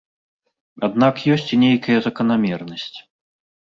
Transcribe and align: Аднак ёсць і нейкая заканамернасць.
Аднак 0.87 1.15
ёсць 1.37 1.47
і 1.59 1.63
нейкая 1.67 1.97
заканамернасць. 2.09 2.93